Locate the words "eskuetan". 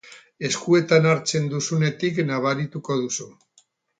0.47-1.05